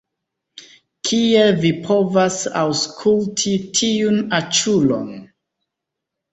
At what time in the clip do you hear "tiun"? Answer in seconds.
3.83-4.21